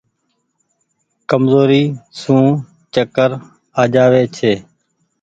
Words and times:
ڪمزوري 1.29 1.83
سون 2.19 2.43
چڪر 2.93 3.29
آ 3.81 3.83
جآوي 3.93 4.23
ڇي۔ 4.35 4.53